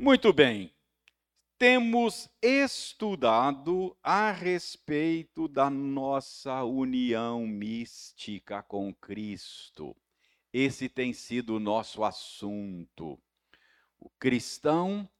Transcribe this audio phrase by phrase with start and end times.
[0.00, 0.72] Muito bem.
[1.58, 9.96] Temos estudado a respeito da nossa união mística com Cristo.
[10.52, 13.18] Esse tem sido o nosso assunto.
[13.98, 15.10] O cristão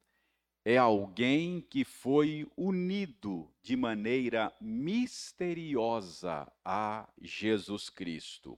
[0.65, 8.57] é alguém que foi unido de maneira misteriosa a Jesus Cristo.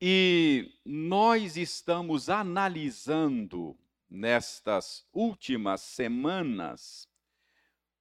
[0.00, 3.76] E nós estamos analisando
[4.08, 7.08] nestas últimas semanas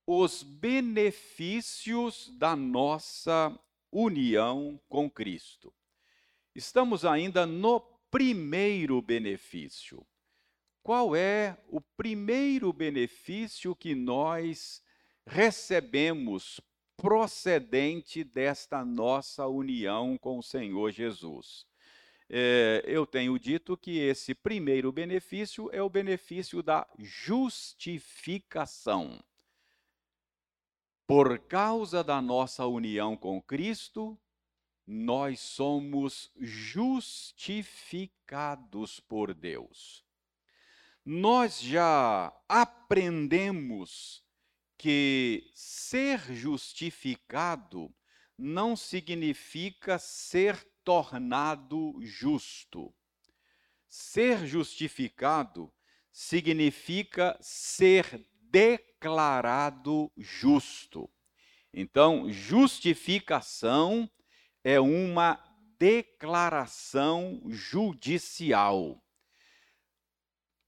[0.07, 3.57] os benefícios da nossa
[3.91, 5.73] união com Cristo.
[6.53, 7.79] Estamos ainda no
[8.11, 10.05] primeiro benefício.
[10.83, 14.83] Qual é o primeiro benefício que nós
[15.25, 16.61] recebemos
[16.95, 21.65] procedente desta nossa união com o Senhor Jesus?
[22.29, 29.23] É, eu tenho dito que esse primeiro benefício é o benefício da justificação.
[31.07, 34.19] Por causa da nossa união com Cristo,
[34.87, 40.05] nós somos justificados por Deus.
[41.05, 44.25] Nós já aprendemos
[44.77, 47.93] que ser justificado
[48.37, 52.93] não significa ser tornado justo.
[53.89, 55.73] Ser justificado
[56.11, 61.09] significa ser declarado justo.
[61.73, 64.09] Então, justificação
[64.63, 65.43] é uma
[65.77, 69.03] declaração judicial.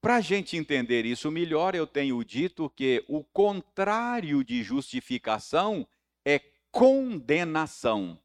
[0.02, 5.88] Para a gente entender isso melhor, eu tenho dito que o contrário de justificação
[6.26, 6.40] é
[6.72, 8.22] condenação.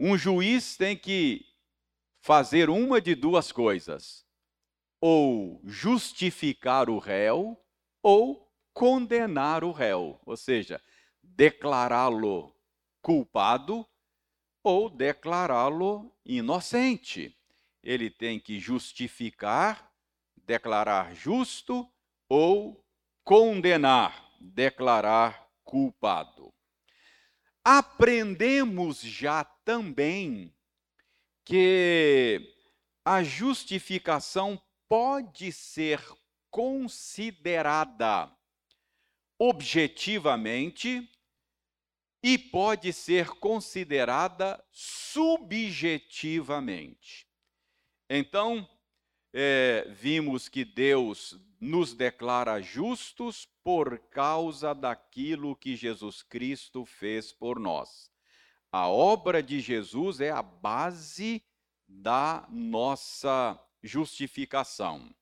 [0.00, 1.44] Um juiz tem que
[2.20, 4.24] fazer uma de duas coisas:
[5.00, 7.60] ou justificar o réu,
[8.00, 10.80] ou condenar o réu, ou seja,
[11.20, 12.54] declará-lo
[13.02, 13.84] culpado
[14.62, 17.36] ou declará-lo inocente.
[17.82, 19.92] Ele tem que justificar,
[20.36, 21.90] declarar justo
[22.28, 22.84] ou
[23.24, 26.54] condenar, declarar culpado
[27.70, 30.56] aprendemos já também
[31.44, 32.40] que
[33.04, 34.58] a justificação
[34.88, 36.02] pode ser
[36.50, 38.34] considerada
[39.38, 41.06] objetivamente
[42.22, 47.28] e pode ser considerada subjetivamente.
[48.08, 48.66] Então,
[49.32, 57.58] é, vimos que Deus nos declara justos por causa daquilo que Jesus Cristo fez por
[57.58, 58.10] nós.
[58.70, 61.42] A obra de Jesus é a base
[61.86, 65.14] da nossa justificação.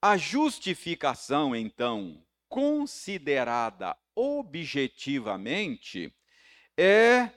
[0.00, 6.14] A justificação, então, considerada objetivamente,
[6.76, 7.30] é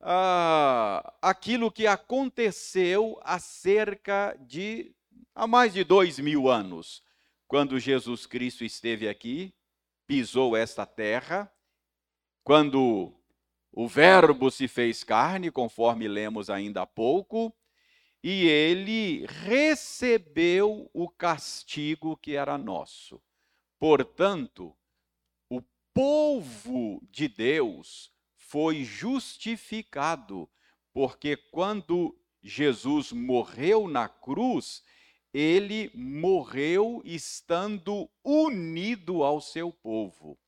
[0.00, 4.94] ah, aquilo que aconteceu há cerca de
[5.34, 7.02] há mais de dois mil anos,
[7.48, 9.54] quando Jesus Cristo esteve aqui,
[10.06, 11.52] pisou esta terra,
[12.44, 13.14] quando
[13.70, 17.54] o Verbo se fez carne, conforme lemos ainda há pouco,
[18.22, 23.20] e ele recebeu o castigo que era nosso.
[23.78, 24.76] Portanto,
[25.48, 25.60] o
[25.92, 30.48] povo de Deus foi justificado,
[30.92, 34.84] porque quando Jesus morreu na cruz,
[35.32, 40.38] ele morreu estando unido ao seu povo.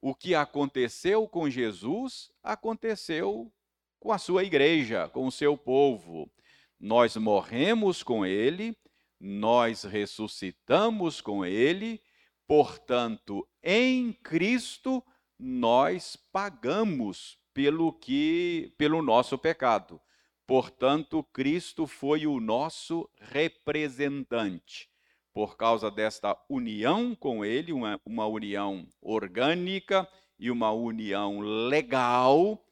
[0.00, 3.52] O que aconteceu com Jesus aconteceu
[3.98, 6.30] com a sua igreja, com o seu povo.
[6.78, 8.76] Nós morremos com ele,
[9.18, 12.00] nós ressuscitamos com ele,
[12.46, 15.02] portanto, em Cristo
[15.38, 20.00] nós pagamos pelo que pelo nosso pecado.
[20.48, 24.88] Portanto, Cristo foi o nosso representante.
[25.30, 30.08] Por causa desta união com Ele, uma, uma união orgânica
[30.38, 32.64] e uma união legal,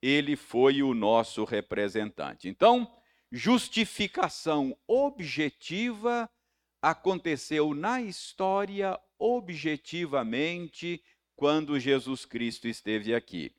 [0.00, 2.48] ele foi o nosso representante.
[2.48, 2.88] Então,
[3.32, 6.30] justificação objetiva
[6.80, 11.02] aconteceu na história objetivamente
[11.34, 13.52] quando Jesus Cristo esteve aqui.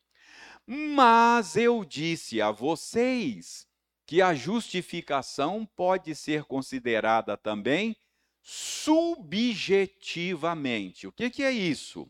[0.67, 3.67] Mas eu disse a vocês
[4.05, 7.95] que a justificação pode ser considerada também
[8.41, 11.05] subjetivamente.
[11.07, 12.09] O que, que é isso?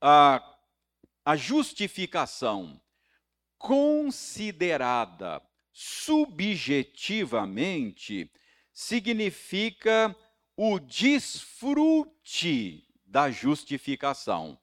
[0.00, 0.40] A,
[1.24, 2.80] a justificação
[3.58, 5.42] considerada
[5.72, 8.30] subjetivamente
[8.72, 10.16] significa
[10.56, 14.58] o desfrute da justificação.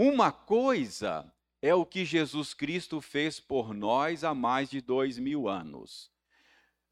[0.00, 1.28] Uma coisa
[1.60, 6.08] é o que Jesus Cristo fez por nós há mais de dois mil anos.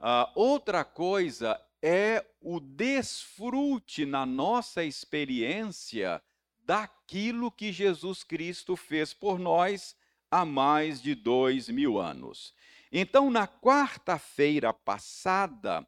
[0.01, 6.21] Uh, outra coisa é o desfrute na nossa experiência
[6.65, 9.95] daquilo que Jesus Cristo fez por nós
[10.29, 12.53] há mais de dois mil anos.
[12.91, 15.87] Então, na quarta-feira passada,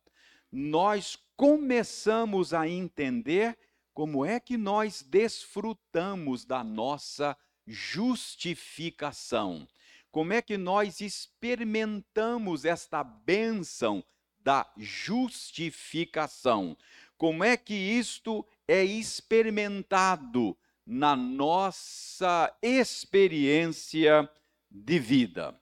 [0.53, 3.59] nós começamos a entender
[3.99, 7.37] como é que nós desfrutamos da nossa
[7.67, 9.67] justificação.
[10.13, 14.05] Como é que nós experimentamos esta bênção
[14.39, 16.79] da justificação?
[17.17, 20.57] Como é que isto é experimentado
[20.87, 24.31] na nossa experiência
[24.71, 25.61] de vida?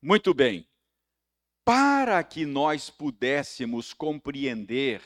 [0.00, 0.68] Muito bem.
[1.64, 5.02] Para que nós pudéssemos compreender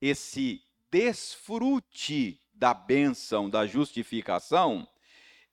[0.00, 4.86] esse desfrute da bênção da justificação,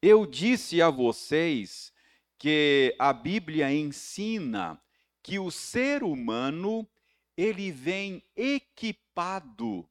[0.01, 1.93] eu disse a vocês
[2.37, 4.81] que a Bíblia ensina
[5.23, 6.87] que o ser humano
[7.35, 9.87] ele vem equipado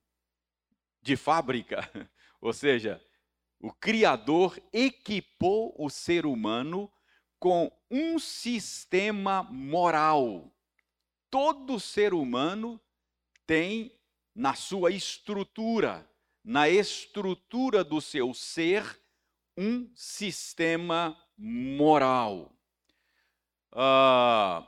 [1.00, 1.88] de fábrica,
[2.40, 3.02] ou seja,
[3.60, 6.90] o Criador equipou o ser humano
[7.38, 10.52] com um sistema moral.
[11.30, 12.80] Todo ser humano
[13.46, 13.95] tem
[14.36, 16.06] na sua estrutura,
[16.44, 19.00] na estrutura do seu ser,
[19.56, 22.52] um sistema moral.
[23.72, 24.62] Uh,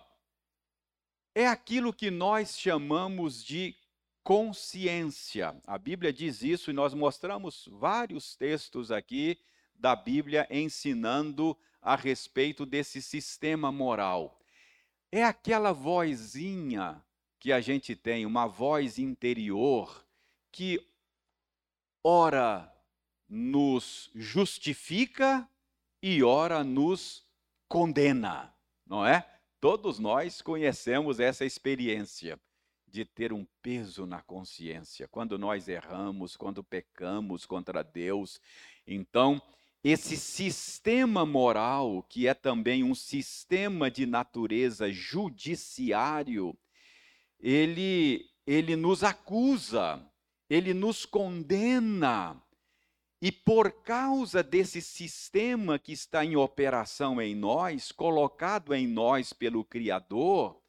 [1.35, 3.77] é aquilo que nós chamamos de
[4.25, 5.55] consciência.
[5.67, 9.39] A Bíblia diz isso e nós mostramos vários textos aqui
[9.75, 14.41] da Bíblia ensinando a respeito desse sistema moral.
[15.13, 17.05] É aquela vozinha
[17.39, 20.05] que a gente tem, uma voz interior
[20.51, 20.81] que
[22.03, 22.73] ora
[23.29, 25.49] nos justifica
[26.03, 27.27] e ora nos
[27.69, 28.55] condena,
[28.87, 29.29] não é?
[29.61, 32.41] Todos nós conhecemos essa experiência
[32.87, 38.41] de ter um peso na consciência quando nós erramos, quando pecamos contra Deus.
[38.87, 39.43] Então,
[39.85, 46.57] esse sistema moral, que é também um sistema de natureza judiciário,
[47.41, 50.03] ele ele nos acusa,
[50.49, 52.43] ele nos condena
[53.21, 59.65] e por causa desse sistema que está em operação em nós, colocado em nós pelo
[59.65, 60.63] Criador,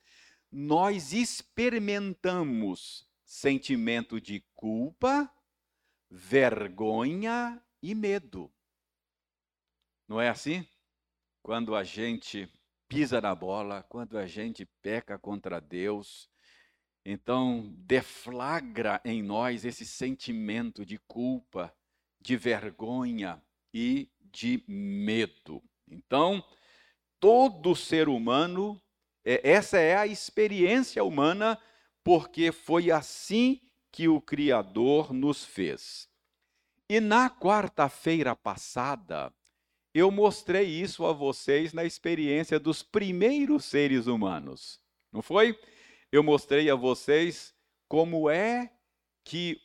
[0.51, 5.31] nós experimentamos sentimento de culpa,
[6.09, 8.51] vergonha e medo.
[10.07, 10.67] Não é assim?
[11.43, 12.51] Quando a gente
[12.87, 16.27] pisa na bola, quando a gente peca contra Deus,
[17.09, 21.73] então deflagra em nós esse sentimento de culpa,
[22.21, 23.41] de vergonha
[23.73, 25.63] e de medo.
[25.89, 26.43] Então,
[27.19, 28.79] todo ser humano,
[29.25, 31.57] é, essa é a experiência humana,
[32.03, 33.59] porque foi assim
[33.91, 36.07] que o Criador nos fez.
[36.87, 39.33] E na quarta-feira passada,
[39.95, 44.79] eu mostrei isso a vocês na experiência dos primeiros seres humanos,
[45.11, 45.59] não foi?
[46.11, 47.53] Eu mostrei a vocês
[47.87, 48.71] como é
[49.23, 49.61] que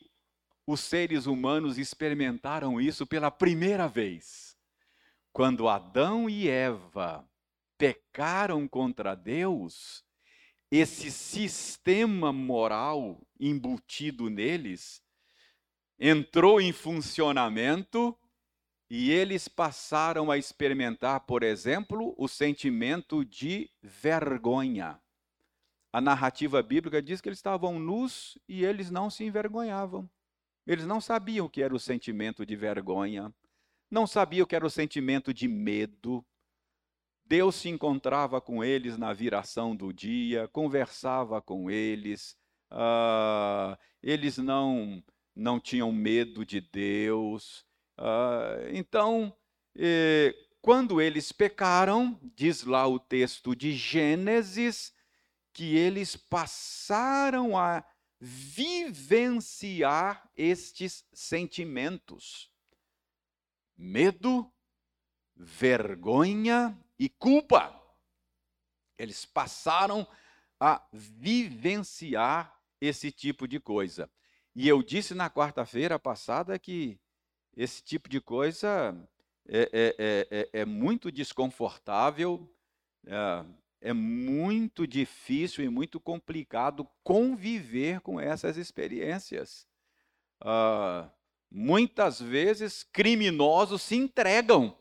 [0.67, 4.55] os seres humanos experimentaram isso pela primeira vez.
[5.33, 7.27] Quando Adão e Eva
[7.77, 10.03] pecaram contra Deus,
[10.71, 15.03] esse sistema moral embutido neles
[15.99, 18.17] entrou em funcionamento
[18.89, 25.01] e eles passaram a experimentar, por exemplo, o sentimento de vergonha.
[25.95, 30.09] A narrativa bíblica diz que eles estavam nus e eles não se envergonhavam.
[30.67, 33.33] Eles não sabiam o que era o sentimento de vergonha,
[33.89, 36.21] não sabiam o que era o sentimento de medo.
[37.25, 42.37] Deus se encontrava com eles na viração do dia, conversava com eles,
[42.73, 45.01] uh, eles não,
[45.33, 47.65] não tinham medo de Deus.
[47.97, 49.33] Uh, então,
[49.77, 54.93] eh, quando eles pecaram, diz lá o texto de Gênesis,
[55.55, 57.81] que eles passaram a
[58.19, 62.51] vivenciar estes sentimentos:
[63.77, 64.51] medo,
[65.33, 67.73] vergonha e culpa.
[68.97, 70.05] Eles passaram
[70.59, 74.11] a vivenciar esse tipo de coisa.
[74.53, 76.99] E eu disse na quarta-feira passada que
[77.55, 78.93] esse tipo de coisa
[79.47, 82.53] é, é, é, é muito desconfortável,
[83.85, 89.67] é muito difícil e muito complicado conviver com essas experiências.
[90.41, 91.07] Uh,
[91.51, 94.75] muitas vezes, criminosos se entregam,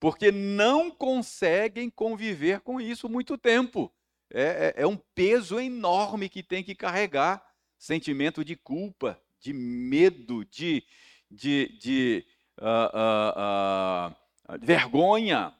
[0.00, 3.92] porque não conseguem conviver com isso muito tempo.
[4.30, 7.46] É, é, é um peso enorme que tem que carregar
[7.78, 10.82] sentimento de culpa, de medo, de,
[11.30, 12.26] de, de
[12.58, 15.54] uh, uh, vergonha.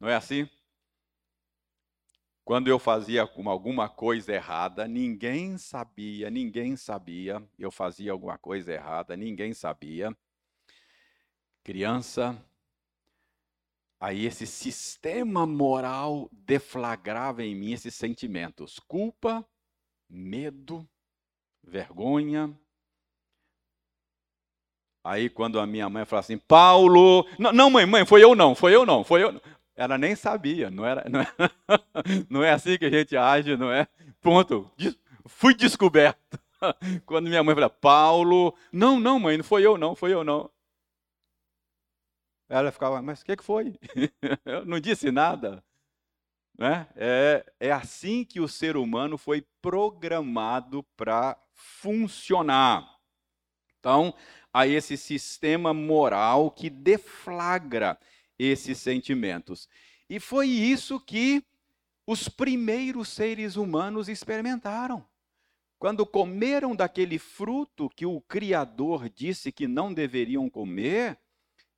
[0.00, 0.48] Não é assim?
[2.42, 7.40] Quando eu fazia alguma coisa errada, ninguém sabia, ninguém sabia.
[7.58, 10.16] Eu fazia alguma coisa errada, ninguém sabia.
[11.62, 12.42] Criança,
[14.00, 19.46] aí esse sistema moral deflagrava em mim esses sentimentos: culpa,
[20.08, 20.88] medo,
[21.62, 22.58] vergonha.
[25.04, 28.54] Aí quando a minha mãe falava assim, Paulo, não, não mãe, mãe, foi eu não,
[28.54, 29.40] foi eu não, foi eu.
[29.80, 31.26] Ela nem sabia, não era, não é,
[32.28, 33.88] não é assim que a gente age, não é?
[34.20, 34.70] Ponto,
[35.24, 36.38] fui descoberto.
[37.06, 40.50] Quando minha mãe fala, Paulo, não, não, mãe, não foi eu não, foi eu não.
[42.46, 43.74] Ela ficava, mas o que, que foi?
[44.44, 45.64] Eu não disse nada.
[46.58, 46.86] Né?
[46.94, 52.98] É, é assim que o ser humano foi programado para funcionar.
[53.78, 54.12] Então,
[54.52, 57.96] há esse sistema moral que deflagra
[58.42, 59.68] esses sentimentos.
[60.08, 61.44] E foi isso que
[62.06, 65.06] os primeiros seres humanos experimentaram.
[65.78, 71.18] Quando comeram daquele fruto que o Criador disse que não deveriam comer,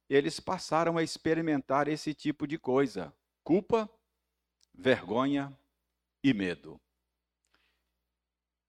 [0.09, 3.91] eles passaram a experimentar esse tipo de coisa: culpa,
[4.73, 5.57] vergonha
[6.23, 6.81] e medo.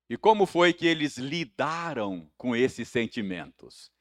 [0.10, 3.93] E como foi que eles lidaram com esses sentimentos?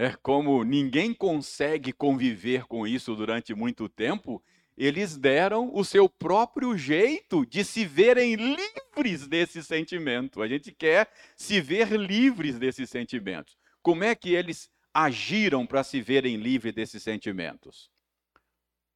[0.00, 4.42] É como ninguém consegue conviver com isso durante muito tempo,
[4.74, 10.40] eles deram o seu próprio jeito de se verem livres desse sentimento.
[10.40, 13.58] A gente quer se ver livres desses sentimentos.
[13.82, 17.90] Como é que eles agiram para se verem livres desses sentimentos?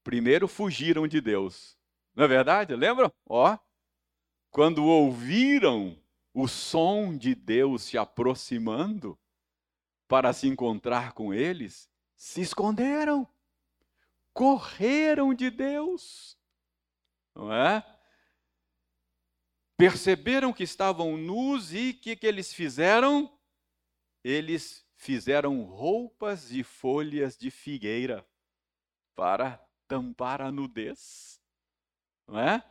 [0.02, 1.76] Primeiro fugiram de Deus.
[2.16, 2.74] Não é verdade?
[2.74, 3.12] Lembram?
[3.28, 3.58] Ó,
[4.50, 5.98] quando ouviram
[6.32, 9.18] o som de Deus se aproximando,
[10.06, 13.28] para se encontrar com eles, se esconderam,
[14.32, 16.38] correram de Deus,
[17.34, 17.84] não é?
[19.76, 23.36] Perceberam que estavam nus e o que, que eles fizeram?
[24.22, 28.26] Eles fizeram roupas de folhas de figueira
[29.14, 31.40] para tampar a nudez,
[32.26, 32.64] não é?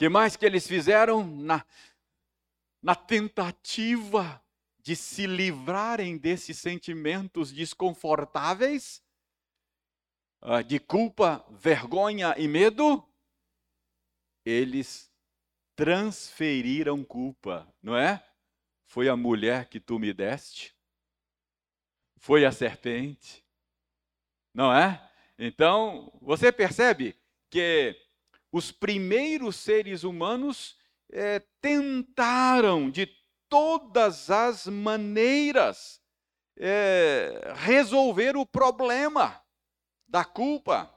[0.00, 1.62] que mais que eles fizeram na,
[2.82, 4.42] na tentativa
[4.82, 9.02] de se livrarem desses sentimentos desconfortáveis,
[10.40, 13.06] ah, de culpa, vergonha e medo,
[14.44, 15.12] eles
[15.76, 18.26] transferiram culpa, não é?
[18.86, 20.74] Foi a mulher que tu me deste,
[22.16, 23.44] foi a serpente,
[24.52, 25.10] não é?
[25.38, 27.16] Então, você percebe
[27.48, 27.96] que
[28.52, 30.76] os primeiros seres humanos
[31.12, 33.06] é, tentaram de
[33.50, 36.00] todas as maneiras
[36.56, 39.42] é, resolver o problema
[40.08, 40.90] da culpa,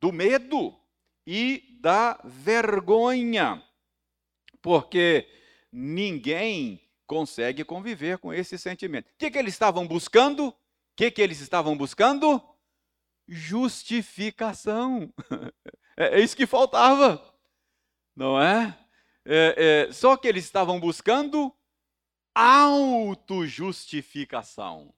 [0.00, 0.76] do medo
[1.26, 3.62] e da vergonha,
[4.60, 5.28] porque
[5.72, 9.08] ninguém consegue conviver com esse sentimento.
[9.10, 10.48] O que, que eles estavam buscando?
[10.48, 10.56] O
[10.96, 12.42] que, que eles estavam buscando?
[13.28, 15.12] Justificação.
[15.96, 17.22] É, é isso que faltava,
[18.16, 18.74] não é?
[19.26, 21.54] é, é só que eles estavam buscando
[22.40, 24.94] autojustificação.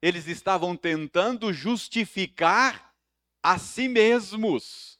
[0.00, 2.94] Eles estavam tentando justificar
[3.42, 4.98] a si mesmos.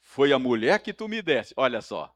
[0.00, 1.52] Foi a mulher que tu me deste.
[1.56, 2.14] Olha só.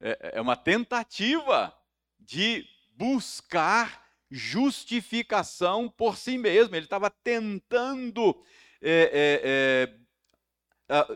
[0.00, 1.76] É, é uma tentativa
[2.20, 6.76] de buscar justificação por si mesmo.
[6.76, 8.40] Ele estava tentando,
[8.80, 9.90] é,
[10.88, 11.06] é, é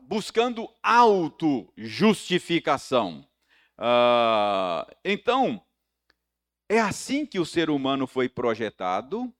[0.00, 3.24] buscando autojustificação.
[3.78, 5.64] Uh, então,
[6.68, 9.32] é assim que o ser humano foi projetado.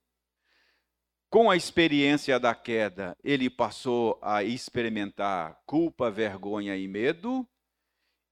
[1.29, 7.47] Com a experiência da queda, ele passou a experimentar culpa, vergonha e medo,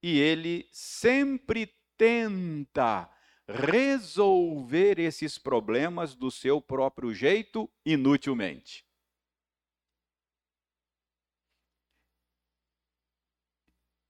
[0.02, 3.08] e ele sempre tenta
[3.48, 8.84] resolver esses problemas do seu próprio jeito, inutilmente.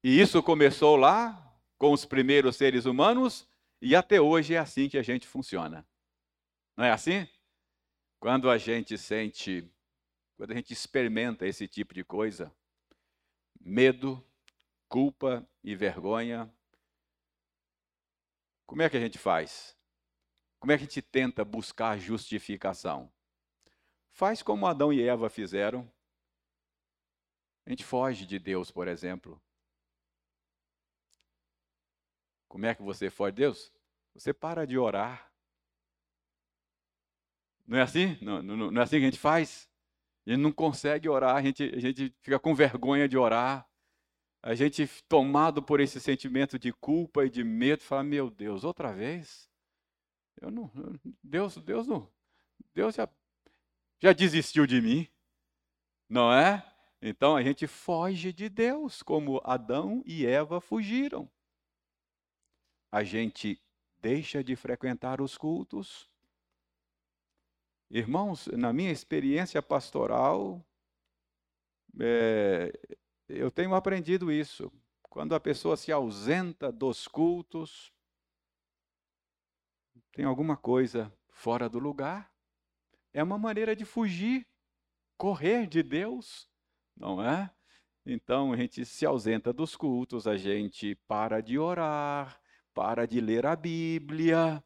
[0.02, 1.47] E isso começou lá
[1.78, 3.48] com os primeiros seres humanos
[3.82, 5.88] e até hoje é assim que a gente funciona.
[6.76, 7.28] Não é assim?
[8.20, 9.70] Quando a gente sente
[10.38, 12.56] quando a gente experimenta esse tipo de coisa,
[13.60, 14.24] medo,
[14.88, 16.54] culpa e vergonha,
[18.68, 19.76] como é que a gente faz?
[20.60, 23.12] Como é que a gente tenta buscar justificação?
[24.12, 25.92] Faz como Adão e Eva fizeram.
[27.66, 29.42] A gente foge de Deus, por exemplo.
[32.48, 33.72] Como é que você foge de Deus?
[34.14, 35.32] Você para de orar.
[37.68, 38.18] Não é assim?
[38.22, 39.70] Não, não, não é assim que a gente faz?
[40.26, 43.68] A gente não consegue orar, a gente, a gente fica com vergonha de orar.
[44.42, 48.94] A gente, tomado por esse sentimento de culpa e de medo, fala: Meu Deus, outra
[48.94, 49.50] vez?
[50.40, 50.72] Eu não,
[51.24, 52.10] Deus, Deus não,
[52.74, 53.10] Deus já,
[54.00, 55.08] já desistiu de mim,
[56.08, 56.64] não é?
[57.02, 61.30] Então a gente foge de Deus, como Adão e Eva fugiram.
[62.92, 63.62] A gente
[64.00, 66.10] deixa de frequentar os cultos.
[67.90, 70.66] Irmãos, na minha experiência pastoral,
[72.00, 72.72] é,
[73.28, 74.72] eu tenho aprendido isso.
[75.10, 77.92] Quando a pessoa se ausenta dos cultos,
[80.12, 82.32] tem alguma coisa fora do lugar.
[83.14, 84.48] É uma maneira de fugir,
[85.18, 86.50] correr de Deus,
[86.96, 87.52] não é?
[88.06, 92.40] Então a gente se ausenta dos cultos, a gente para de orar,
[92.78, 94.64] para de ler a Bíblia.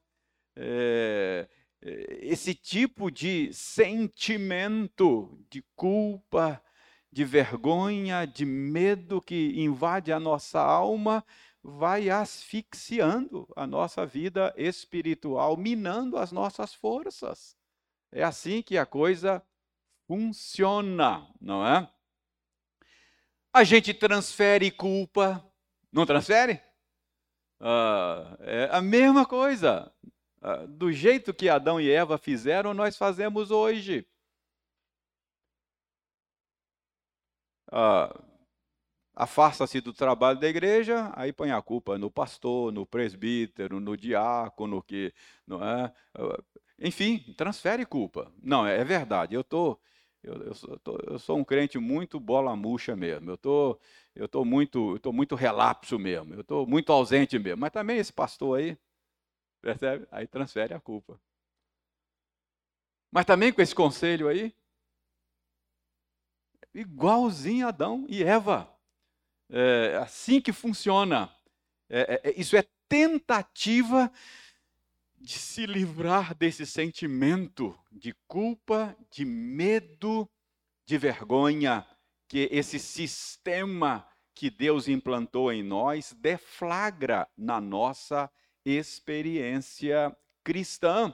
[0.53, 1.47] É,
[1.81, 6.61] esse tipo de sentimento de culpa,
[7.09, 11.25] de vergonha, de medo que invade a nossa alma,
[11.63, 17.55] vai asfixiando a nossa vida espiritual, minando as nossas forças.
[18.11, 19.41] É assim que a coisa
[20.05, 21.89] funciona, não é?
[23.53, 25.49] A gente transfere culpa,
[25.93, 26.61] não transfere?
[27.61, 29.91] Ah, é a mesma coisa.
[30.41, 34.05] Ah, do jeito que Adão e Eva fizeram, nós fazemos hoje.
[37.71, 38.11] Ah,
[39.15, 44.81] afasta-se do trabalho da igreja, aí põe a culpa no pastor, no presbítero, no diácono,
[44.83, 45.13] que
[45.47, 46.43] não é, ah,
[46.79, 48.31] enfim, transfere culpa.
[48.41, 49.35] Não, é, é verdade.
[49.35, 49.79] Eu tô,
[50.23, 53.29] eu, eu, sou, tô, eu sou um crente muito bola murcha mesmo.
[53.31, 53.79] Eu tô,
[54.15, 56.33] eu tô muito, eu muito relapso mesmo.
[56.33, 57.61] Eu tô muito ausente mesmo.
[57.61, 58.77] Mas também esse pastor aí,
[59.61, 60.07] percebe?
[60.11, 61.19] Aí transfere a culpa.
[63.09, 64.53] Mas também com esse conselho aí,
[66.73, 68.69] igualzinho Adão e Eva.
[69.49, 71.29] É assim que funciona.
[71.89, 74.11] É, é, isso é tentativa
[75.17, 80.27] de se livrar desse sentimento de culpa, de medo,
[80.85, 81.85] de vergonha
[82.31, 88.31] que esse sistema que Deus implantou em nós deflagra na nossa
[88.63, 91.13] experiência cristã.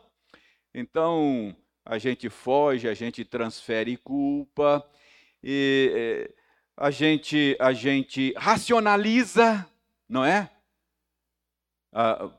[0.71, 4.87] Então, a gente foge, a gente transfere culpa,
[5.43, 6.35] e, é,
[6.77, 9.67] a gente a gente racionaliza,
[10.07, 10.51] não é?
[11.91, 12.29] A,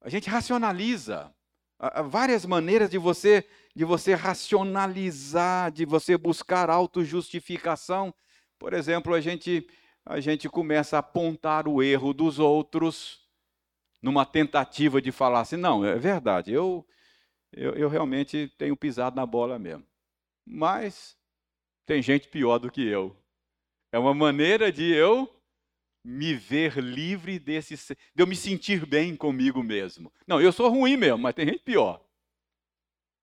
[0.00, 1.30] a gente racionaliza.
[1.78, 8.12] Há várias maneiras de você de você racionalizar, de você buscar autojustificação.
[8.58, 9.68] Por exemplo, a gente
[10.02, 13.28] a gente começa a apontar o erro dos outros
[14.00, 16.86] numa tentativa de falar assim, não, é verdade, eu
[17.52, 19.84] eu, eu realmente tenho pisado na bola mesmo.
[20.46, 21.14] Mas
[21.84, 23.14] tem gente pior do que eu.
[23.92, 25.30] É uma maneira de eu
[26.02, 30.10] me ver livre desse, de eu me sentir bem comigo mesmo.
[30.26, 32.05] Não, eu sou ruim mesmo, mas tem gente pior.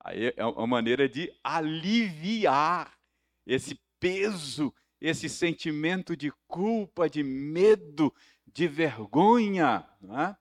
[0.04, 2.98] Aí é uma maneira de aliviar
[3.46, 8.14] esse peso, esse sentimento de culpa, de medo,
[8.46, 9.88] de vergonha.
[10.04, 10.36] É?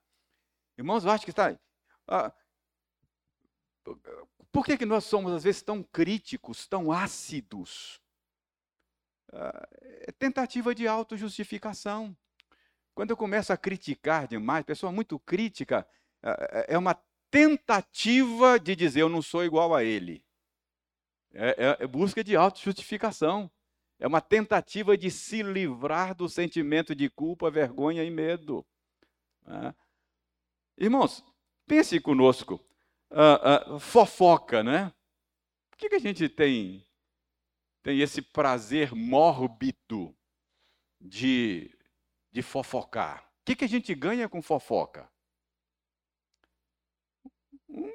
[0.77, 1.57] Irmãos, eu acho que está.
[2.09, 2.33] Ah,
[4.51, 8.03] por que, que nós somos, às vezes, tão críticos, tão ácidos?
[9.33, 12.15] é tentativa de autojustificação.
[12.95, 15.89] Quando eu começo a criticar demais, pessoa muito crítica,
[16.69, 16.95] é uma
[17.33, 20.25] tentativa de dizer eu não sou igual a ele.
[21.33, 21.49] É,
[21.81, 23.51] é, é busca de autojustificação.
[23.99, 28.65] É uma tentativa de se livrar do sentimento de culpa, vergonha e medo.
[29.47, 29.75] É.
[30.77, 31.25] Irmãos,
[31.67, 32.61] pense conosco.
[33.11, 34.93] Uh, uh, fofoca, né?
[35.71, 36.87] Por que, que a gente tem
[37.83, 40.17] tem esse prazer mórbido
[41.01, 41.77] de,
[42.31, 43.29] de fofocar.
[43.41, 45.11] O que, que a gente ganha com fofoca?
[47.69, 47.93] Um,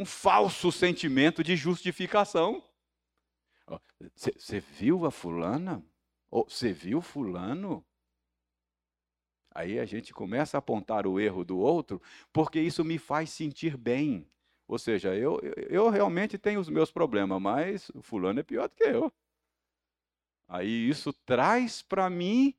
[0.00, 2.64] um falso sentimento de justificação.
[4.16, 5.84] Você viu a fulana?
[6.30, 7.84] Você viu fulano?
[9.54, 12.00] Aí a gente começa a apontar o erro do outro,
[12.32, 14.26] porque isso me faz sentir bem.
[14.66, 18.74] Ou seja, eu, eu realmente tenho os meus problemas, mas o fulano é pior do
[18.76, 19.12] que eu.
[20.48, 22.54] Aí isso traz para mim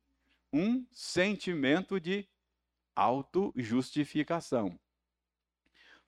[0.54, 2.27] um sentimento de
[2.95, 4.80] autojustificação.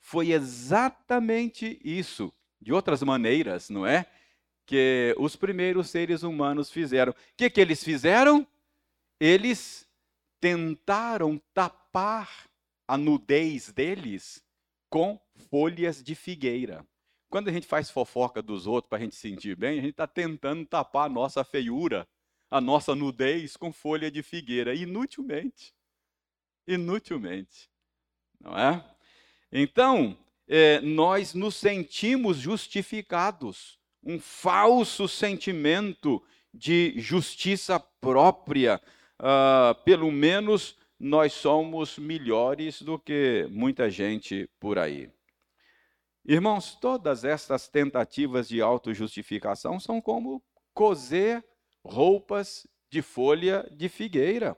[0.05, 4.05] Foi exatamente isso, de outras maneiras, não é?
[4.65, 7.13] Que os primeiros seres humanos fizeram.
[7.13, 8.45] O que, que eles fizeram?
[9.17, 9.89] Eles
[10.41, 12.49] tentaram tapar
[12.85, 14.43] a nudez deles
[14.89, 15.17] com
[15.49, 16.85] folhas de figueira.
[17.29, 20.05] Quando a gente faz fofoca dos outros para a gente sentir bem, a gente está
[20.05, 22.05] tentando tapar a nossa feiura,
[22.51, 25.73] a nossa nudez com folha de figueira, inutilmente.
[26.67, 27.69] Inutilmente.
[28.37, 28.92] Não é?
[29.55, 38.81] Então, é, nós nos sentimos justificados, um falso sentimento de justiça própria,
[39.19, 45.11] uh, pelo menos nós somos melhores do que muita gente por aí.
[46.25, 51.43] Irmãos, todas estas tentativas de autojustificação são como coser
[51.85, 54.57] roupas de folha de figueira.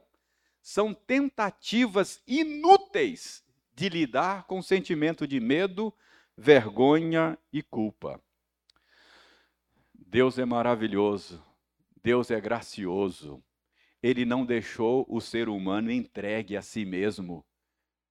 [0.62, 3.45] São tentativas inúteis
[3.76, 5.94] de lidar com o sentimento de medo,
[6.38, 8.22] vergonha e culpa.
[9.94, 11.44] Deus é maravilhoso,
[12.02, 13.44] Deus é gracioso,
[14.02, 17.46] ele não deixou o ser humano entregue a si mesmo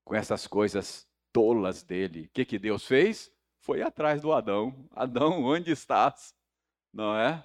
[0.05, 2.27] com essas coisas tolas dele.
[2.27, 3.33] O que, que Deus fez?
[3.61, 4.89] Foi atrás do Adão.
[4.91, 6.35] Adão, onde estás?
[6.93, 7.43] Não é?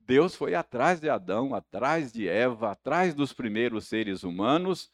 [0.00, 4.90] Deus foi atrás de Adão, atrás de Eva, atrás dos primeiros seres humanos.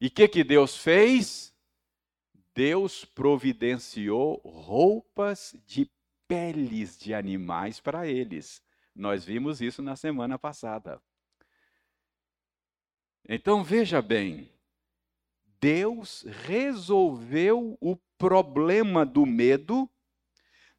[0.00, 1.54] E o que, que Deus fez?
[2.58, 5.88] Deus providenciou roupas de
[6.26, 8.60] peles de animais para eles.
[8.92, 11.00] Nós vimos isso na semana passada.
[13.28, 14.50] Então veja bem,
[15.60, 19.88] Deus resolveu o problema do medo,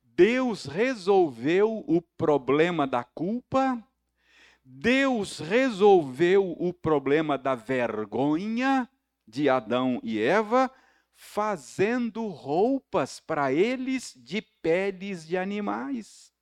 [0.03, 3.81] Deus resolveu o problema da culpa,
[4.65, 8.89] Deus resolveu o problema da vergonha
[9.25, 10.69] de Adão e Eva,
[11.21, 16.33] fazendo roupas para eles de peles de animais.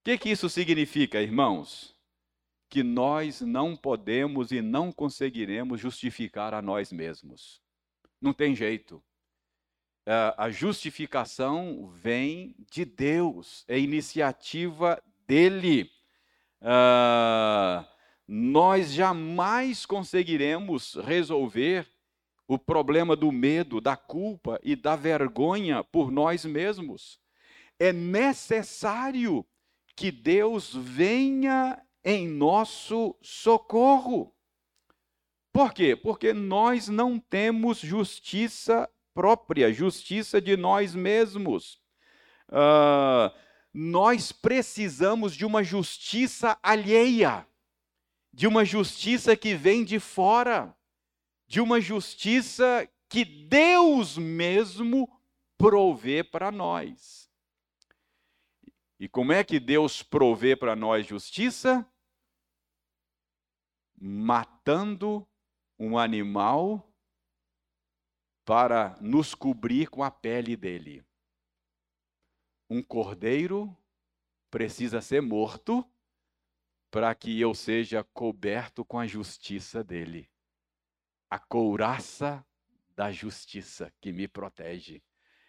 [0.00, 1.98] O que, que isso significa, irmãos?
[2.68, 7.62] que nós não podemos e não conseguiremos justificar a nós mesmos.
[8.20, 9.02] Não tem jeito.
[10.04, 15.90] É, a justificação vem de Deus, é iniciativa dele.
[16.60, 17.86] Uh,
[18.26, 21.86] nós jamais conseguiremos resolver
[22.48, 27.20] o problema do medo, da culpa e da vergonha por nós mesmos.
[27.78, 29.46] É necessário
[29.94, 34.34] que Deus venha em nosso socorro.
[35.52, 35.94] Por quê?
[35.94, 41.78] Porque nós não temos justiça própria, justiça de nós mesmos.
[42.48, 43.30] Uh,
[43.74, 47.46] nós precisamos de uma justiça alheia,
[48.32, 50.74] de uma justiça que vem de fora,
[51.48, 55.08] de uma justiça que Deus mesmo
[55.56, 57.28] provê para nós.
[59.00, 61.84] E como é que Deus provê para nós justiça?
[64.00, 65.26] matando
[65.78, 66.88] um animal
[68.44, 71.04] para nos cobrir com a pele dele.
[72.70, 73.76] Um cordeiro
[74.50, 75.84] precisa ser morto
[76.90, 80.30] para que eu seja coberto com a justiça dele.
[81.30, 82.44] A couraça
[82.96, 85.02] da justiça que me protege.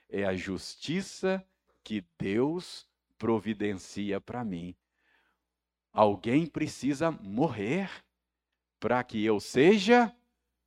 [0.07, 1.43] É a justiça
[1.83, 2.87] que Deus
[3.17, 4.75] providencia para mim.
[5.91, 7.89] Alguém precisa morrer
[8.79, 10.15] para que eu seja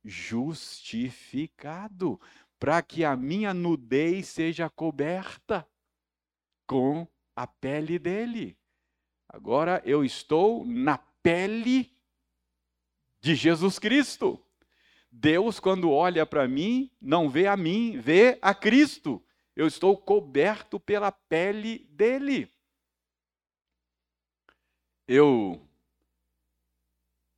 [0.03, 2.19] justificado,
[2.59, 5.65] para que a minha nudez seja coberta
[6.67, 8.57] com a pele dele.
[9.27, 11.95] Agora eu estou na pele
[13.21, 14.42] de Jesus Cristo.
[15.15, 19.23] Deus, quando olha para mim, não vê a mim, vê a Cristo.
[19.55, 22.51] Eu estou coberto pela pele dele.
[25.07, 25.61] Eu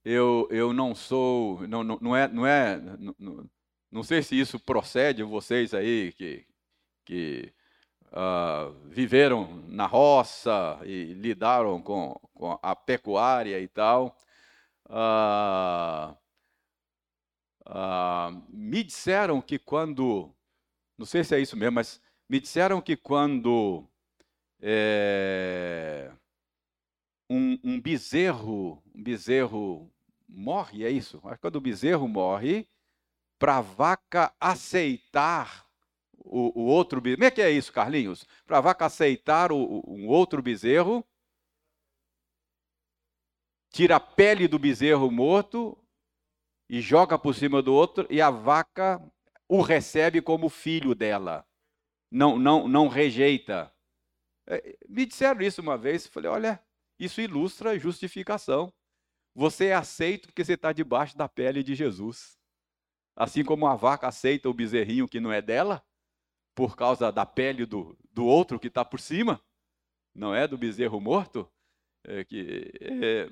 [0.05, 2.79] eu, eu não sou, não, não, não é, não é,
[3.19, 3.49] não,
[3.91, 6.45] não sei se isso procede vocês aí que,
[7.03, 7.53] que
[8.11, 14.15] uh, viveram na roça e lidaram com, com a pecuária e tal.
[14.85, 16.15] Uh,
[17.67, 20.33] uh, me disseram que quando,
[20.97, 23.87] não sei se é isso mesmo, mas me disseram que quando
[24.61, 26.11] é,
[27.29, 29.91] um, um bezerro, um bezerro
[30.27, 31.21] morre, é isso.
[31.39, 32.67] Quando o bezerro morre,
[33.37, 35.65] para a vaca aceitar
[36.13, 37.17] o, o outro bezerro.
[37.17, 38.25] Como é que é isso, Carlinhos?
[38.45, 41.05] Para a vaca aceitar o, um outro bezerro,
[43.69, 45.77] tira a pele do bezerro morto
[46.69, 49.01] e joga por cima do outro, e a vaca
[49.47, 51.45] o recebe como filho dela.
[52.11, 53.71] Não, não, não rejeita.
[54.47, 56.63] É, me disseram isso uma vez, falei, olha,
[56.99, 58.73] isso ilustra justificação.
[59.33, 62.37] Você é aceito porque você está debaixo da pele de Jesus.
[63.15, 65.83] Assim como a vaca aceita o bezerrinho que não é dela,
[66.55, 69.41] por causa da pele do, do outro que está por cima,
[70.13, 71.51] não é do bezerro morto,
[72.05, 73.29] é, que, é,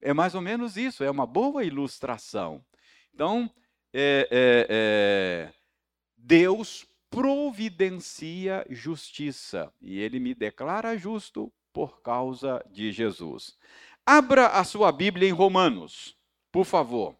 [0.00, 2.64] é, mais ou menos isso, é uma boa ilustração.
[3.12, 3.50] Então,
[3.92, 5.54] é, é, é
[6.16, 13.56] Deus providencia justiça e ele me declara justo por causa de Jesus.
[14.04, 16.16] Abra a sua Bíblia em Romanos,
[16.50, 17.16] por favor.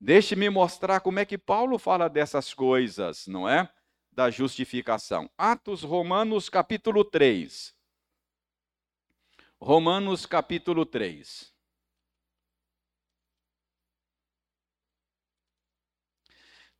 [0.00, 3.72] Deixe-me mostrar como é que Paulo fala dessas coisas, não é?
[4.10, 5.30] Da justificação.
[5.38, 7.74] Atos Romanos capítulo 3.
[9.60, 11.51] Romanos capítulo 3.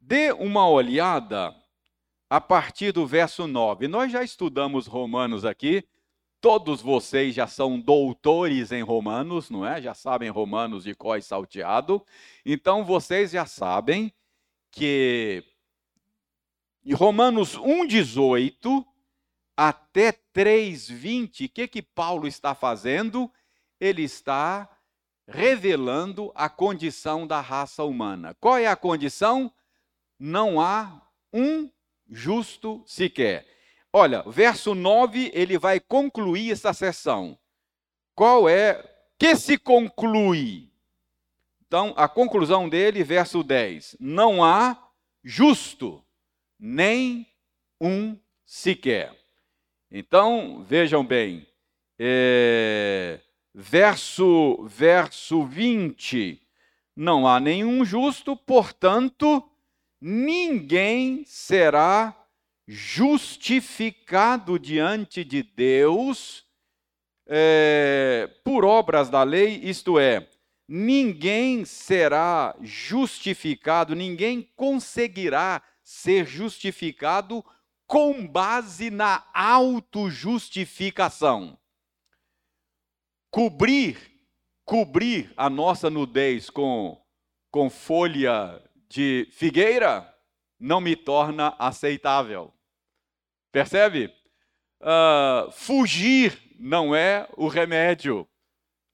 [0.03, 1.55] Dê uma olhada
[2.29, 3.89] a partir do verso 9.
[3.89, 5.87] Nós já estudamos Romanos aqui,
[6.43, 9.81] Todos vocês já são doutores em Romanos, não é?
[9.81, 12.05] Já sabem Romanos de có e salteado.
[12.45, 14.13] Então vocês já sabem
[14.69, 15.45] que
[16.85, 18.85] em Romanos 1:18
[19.57, 23.31] até 3:20, o que que Paulo está fazendo?
[23.79, 24.69] Ele está
[25.29, 28.37] revelando a condição da raça humana.
[28.41, 29.53] Qual é a condição?
[30.25, 31.69] Não há um
[32.09, 33.45] justo sequer.
[33.93, 37.37] Olha, verso 9, ele vai concluir essa sessão.
[38.15, 40.71] Qual é que se conclui?
[41.67, 44.81] Então, a conclusão dele, verso 10: Não há
[45.25, 46.01] justo,
[46.57, 47.27] nem
[47.81, 49.13] um sequer.
[49.91, 51.45] Então, vejam bem,
[51.99, 53.19] é,
[53.53, 56.41] verso, verso 20:
[56.95, 59.49] Não há nenhum justo, portanto,
[60.05, 62.13] ninguém será
[62.67, 66.45] justificado diante de Deus
[67.25, 70.29] é, por obras da lei, isto é,
[70.67, 77.45] ninguém será justificado, ninguém conseguirá ser justificado
[77.87, 81.57] com base na autojustificação.
[83.31, 83.97] Cobrir,
[84.65, 87.01] cobrir a nossa nudez com,
[87.53, 88.61] com folha
[88.93, 90.07] de figueira
[90.61, 92.53] não me torna aceitável.
[93.51, 94.15] Percebe?
[94.81, 98.29] Uh, fugir não é o remédio.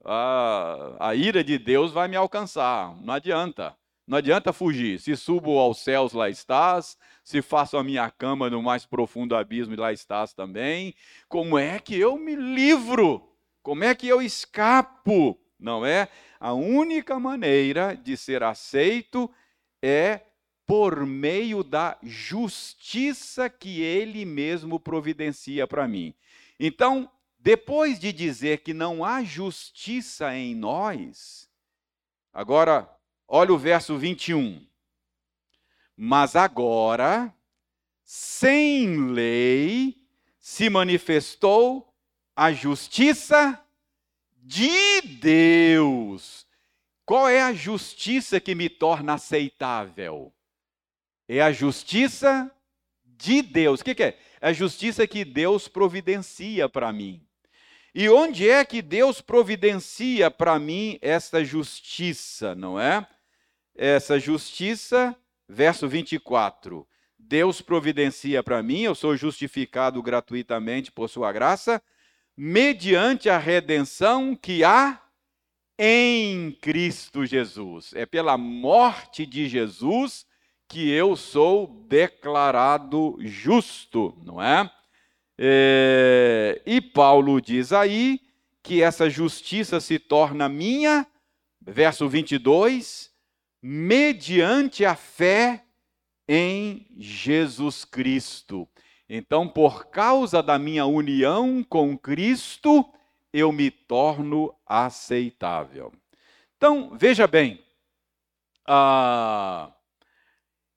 [0.00, 2.96] Uh, a ira de Deus vai me alcançar.
[3.02, 3.76] Não adianta.
[4.06, 5.00] Não adianta fugir.
[5.00, 6.96] Se subo aos céus, lá estás.
[7.24, 10.94] Se faço a minha cama no mais profundo abismo, lá estás também.
[11.28, 13.30] Como é que eu me livro?
[13.62, 15.38] Como é que eu escapo?
[15.58, 16.08] Não é?
[16.38, 19.30] A única maneira de ser aceito
[19.82, 20.20] é
[20.66, 26.14] por meio da justiça que ele mesmo providencia para mim.
[26.60, 31.48] Então, depois de dizer que não há justiça em nós,
[32.32, 32.88] agora,
[33.26, 34.66] olha o verso 21.
[35.96, 37.34] Mas agora,
[38.04, 39.96] sem lei,
[40.38, 41.94] se manifestou
[42.34, 43.62] a justiça
[44.36, 46.47] de Deus.
[47.08, 50.30] Qual é a justiça que me torna aceitável?
[51.26, 52.54] É a justiça
[53.02, 53.80] de Deus.
[53.80, 54.18] O que, que é?
[54.42, 57.26] É a justiça que Deus providencia para mim.
[57.94, 63.08] E onde é que Deus providencia para mim essa justiça, não é?
[63.74, 65.16] Essa justiça,
[65.48, 66.86] verso 24.
[67.18, 71.80] Deus providencia para mim, eu sou justificado gratuitamente por sua graça,
[72.36, 75.07] mediante a redenção que há
[75.78, 77.92] em Cristo Jesus.
[77.94, 80.26] É pela morte de Jesus
[80.68, 84.70] que eu sou declarado justo, não é?
[85.38, 86.60] é?
[86.66, 88.20] E Paulo diz aí
[88.62, 91.06] que essa justiça se torna minha,
[91.60, 93.10] verso 22,
[93.62, 95.64] mediante a fé
[96.28, 98.68] em Jesus Cristo.
[99.08, 102.84] Então, por causa da minha união com Cristo,
[103.32, 105.92] eu me torno aceitável.
[106.56, 107.64] Então, veja bem,
[108.66, 109.72] ah,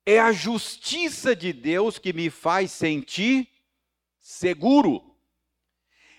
[0.06, 3.48] é a justiça de Deus que me faz sentir
[4.20, 5.16] seguro.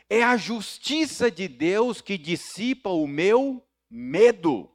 [0.09, 4.71] É a justiça de Deus que dissipa o meu medo.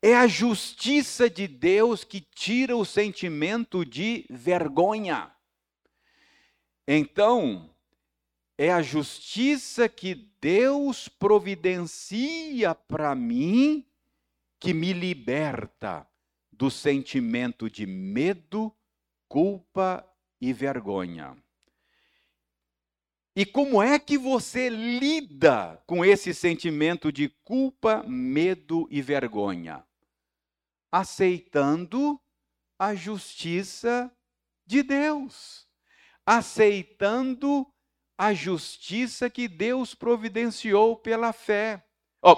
[0.00, 5.30] É a justiça de Deus que tira o sentimento de vergonha.
[6.86, 7.74] Então,
[8.58, 13.84] é a justiça que Deus providencia para mim
[14.58, 16.06] que me liberta
[16.50, 18.74] do sentimento de medo,
[19.28, 20.06] culpa
[20.40, 21.36] e vergonha.
[23.34, 29.84] E como é que você lida com esse sentimento de culpa, medo e vergonha?
[30.90, 32.18] Aceitando
[32.78, 34.10] a justiça
[34.64, 35.68] de Deus,
[36.24, 37.70] aceitando
[38.18, 41.84] a justiça que Deus providenciou pela fé,
[42.22, 42.36] oh,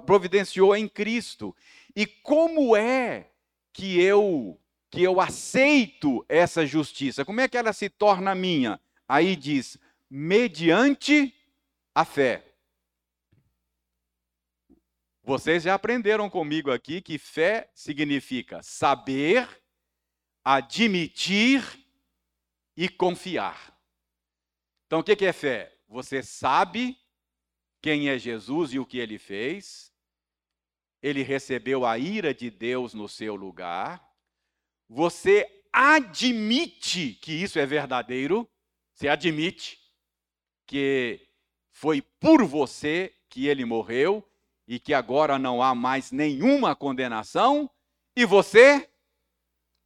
[0.00, 1.54] providenciou em Cristo.
[1.94, 3.30] E como é
[3.72, 4.58] que eu
[4.90, 7.24] que eu aceito essa justiça?
[7.24, 8.78] Como é que ela se torna minha?
[9.08, 9.78] Aí diz:
[10.10, 11.34] mediante
[11.94, 12.52] a fé.
[15.24, 19.48] Vocês já aprenderam comigo aqui que fé significa saber,
[20.44, 21.62] admitir
[22.76, 23.71] e confiar.
[24.92, 25.74] Então, o que é fé?
[25.88, 26.98] Você sabe
[27.80, 29.90] quem é Jesus e o que ele fez,
[31.00, 34.06] ele recebeu a ira de Deus no seu lugar,
[34.86, 38.46] você admite que isso é verdadeiro,
[38.92, 39.80] você admite
[40.66, 41.26] que
[41.70, 44.22] foi por você que ele morreu
[44.68, 47.70] e que agora não há mais nenhuma condenação,
[48.14, 48.90] e você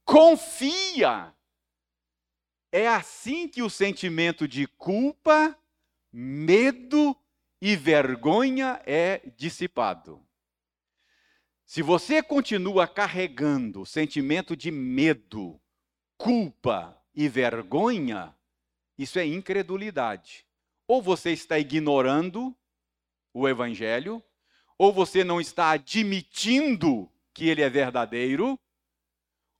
[0.05, 1.33] confia
[2.70, 5.57] é assim que o sentimento de culpa,
[6.12, 7.16] medo
[7.61, 10.24] e vergonha é dissipado.
[11.64, 15.61] Se você continua carregando o sentimento de medo,
[16.16, 18.35] culpa e vergonha,
[18.96, 20.46] isso é incredulidade.
[20.87, 22.57] Ou você está ignorando
[23.35, 24.22] o Evangelho,
[24.79, 28.59] ou você não está admitindo que ele é verdadeiro,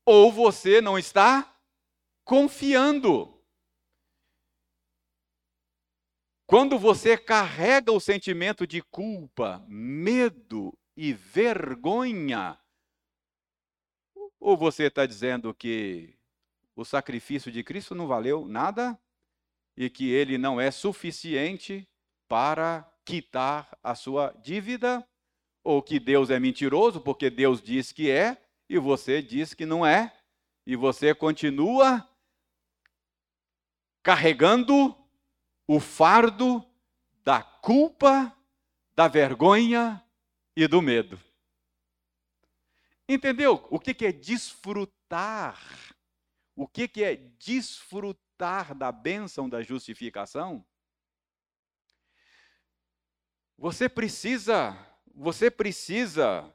[0.05, 1.56] ou você não está
[2.27, 3.41] confiando.
[6.45, 12.59] Quando você carrega o sentimento de culpa, medo e vergonha,
[14.41, 16.19] ou você está dizendo que
[16.75, 19.01] o sacrifício de Cristo não valeu nada
[19.77, 21.89] e que ele não é suficiente
[22.29, 25.09] para quitar a sua dívida,
[25.63, 28.37] ou que Deus é mentiroso porque Deus diz que é
[28.69, 30.13] e você diz que não é,
[30.67, 32.09] e você continua
[34.07, 34.97] carregando
[35.67, 36.65] o fardo
[37.25, 38.33] da culpa,
[38.95, 40.01] da vergonha
[40.55, 41.21] e do medo.
[43.09, 43.67] Entendeu?
[43.69, 45.61] O que é desfrutar?
[46.55, 50.65] O que é desfrutar da bênção da justificação?
[53.59, 54.79] Você precisa,
[55.17, 56.55] você precisa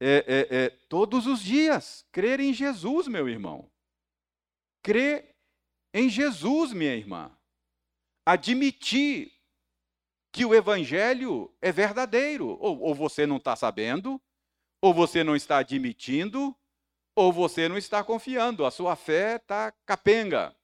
[0.00, 3.70] é, é, é, todos os dias crer em Jesus, meu irmão.
[4.82, 5.27] Crer
[5.92, 7.30] em Jesus, minha irmã.
[8.24, 9.32] Admitir
[10.30, 12.58] que o evangelho é verdadeiro.
[12.60, 14.20] Ou, ou você não está sabendo,
[14.82, 16.54] ou você não está admitindo,
[17.14, 18.66] ou você não está confiando.
[18.66, 20.54] A sua fé está capenga.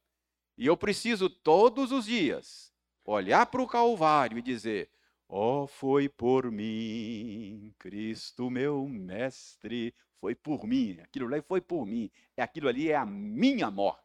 [0.57, 2.73] E eu preciso todos os dias
[3.05, 4.91] olhar para o Calvário e dizer:
[5.29, 10.99] Ó, oh, foi por mim, Cristo meu mestre, foi por mim.
[11.03, 12.11] Aquilo ali foi por mim.
[12.37, 14.04] É aquilo ali é a minha morte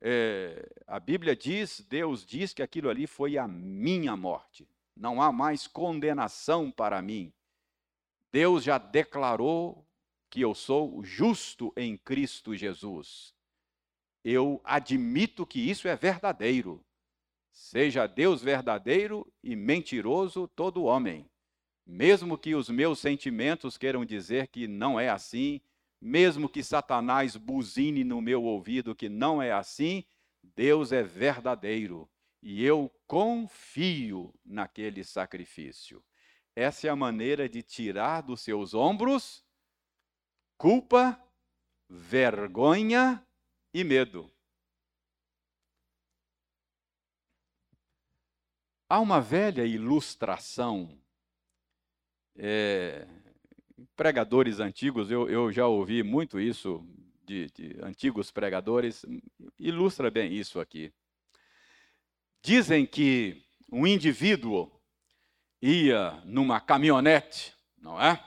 [0.00, 4.68] é, a Bíblia diz, Deus diz que aquilo ali foi a minha morte.
[4.96, 7.32] Não há mais condenação para mim.
[8.32, 9.86] Deus já declarou
[10.30, 13.34] que eu sou justo em Cristo Jesus.
[14.24, 16.84] Eu admito que isso é verdadeiro.
[17.50, 21.28] Seja Deus verdadeiro e mentiroso todo homem.
[21.86, 25.60] Mesmo que os meus sentimentos queiram dizer que não é assim,
[26.00, 30.04] mesmo que Satanás buzine no meu ouvido que não é assim,
[30.42, 32.08] Deus é verdadeiro
[32.42, 36.04] e eu confio naquele sacrifício.
[36.54, 39.44] Essa é a maneira de tirar dos seus ombros
[40.56, 41.20] culpa,
[41.88, 43.24] vergonha
[43.72, 44.30] e medo.
[48.88, 51.00] Há uma velha ilustração
[52.34, 53.06] é,
[53.96, 56.84] pregadores antigos, eu, eu já ouvi muito isso
[57.24, 59.04] de, de antigos pregadores,
[59.58, 60.92] ilustra bem isso aqui.
[62.42, 64.70] Dizem que um indivíduo
[65.60, 68.22] ia numa caminhonete, não é?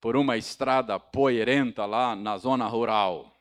[0.00, 3.40] Por uma estrada poeirenta lá na zona rural.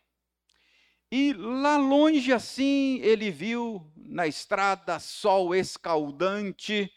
[1.12, 6.92] E lá longe assim ele viu na estrada sol escaldante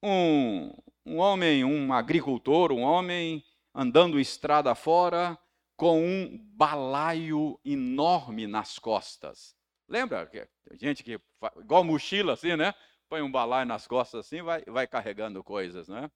[0.00, 0.70] um,
[1.04, 3.44] um homem, um agricultor, um homem
[3.74, 5.38] andando estrada fora
[5.76, 9.54] com um balaio enorme nas costas.
[9.88, 10.30] Lembra?
[10.72, 11.20] Gente que,
[11.58, 12.74] igual mochila assim, né?
[13.08, 16.10] Põe um balaio nas costas assim, vai, vai carregando coisas, né?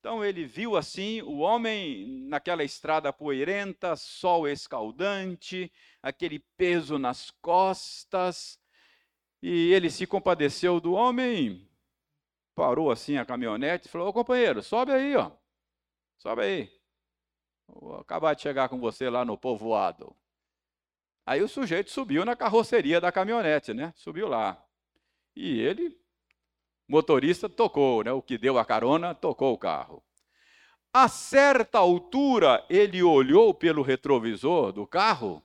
[0.00, 5.70] Então ele viu assim o homem naquela estrada poeirenta, sol escaldante,
[6.02, 8.58] aquele peso nas costas,
[9.42, 11.69] e ele se compadeceu do homem,
[12.60, 15.30] parou assim a caminhonete e falou: Ô companheiro, sobe aí, ó.
[16.18, 16.80] Sobe aí.
[17.66, 20.14] Vou acabar de chegar com você lá no povoado.
[21.24, 23.94] Aí o sujeito subiu na carroceria da caminhonete, né?
[23.96, 24.62] Subiu lá.
[25.34, 25.98] E ele
[26.86, 28.12] motorista tocou, né?
[28.12, 30.04] O que deu a carona tocou o carro.
[30.92, 35.42] A certa altura, ele olhou pelo retrovisor do carro.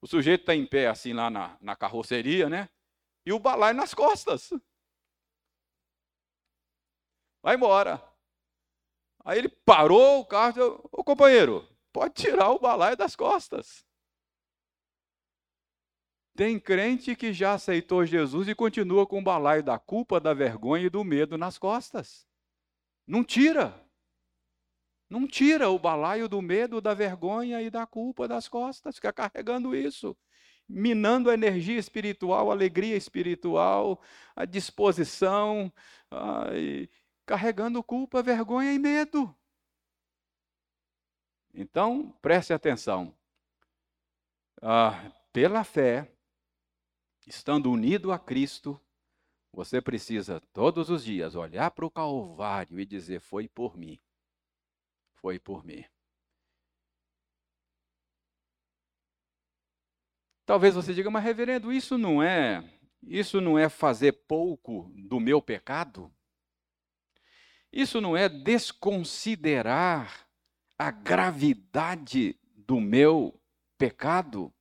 [0.00, 2.70] O sujeito está em pé, assim, lá na, na carroceria, né?
[3.26, 4.50] E o balaio nas costas.
[7.44, 8.02] Vai embora.
[9.22, 13.84] Aí ele parou o carro e disse, ô companheiro, pode tirar o balaio das costas.
[16.34, 20.86] Tem crente que já aceitou Jesus e continua com o balaio da culpa, da vergonha
[20.86, 22.26] e do medo nas costas.
[23.06, 23.78] Não tira.
[25.10, 28.94] Não tira o balaio do medo, da vergonha e da culpa das costas.
[28.94, 30.16] Fica carregando isso.
[30.66, 34.00] Minando a energia espiritual, a alegria espiritual,
[34.34, 35.70] a disposição,
[37.26, 39.34] carregando culpa, vergonha e medo.
[41.52, 43.14] Então, preste atenção.
[44.60, 46.10] Ah, pela fé,
[47.26, 48.80] estando unido a Cristo,
[49.52, 54.00] você precisa todos os dias olhar para o Calvário e dizer: Foi por mim.
[55.14, 55.84] Foi por mim.
[60.44, 62.62] Talvez você diga, mas reverendo, isso não é,
[63.02, 66.12] isso não é fazer pouco do meu pecado?
[67.74, 70.28] Isso não é desconsiderar
[70.78, 73.34] a gravidade do meu
[73.76, 74.54] pecado?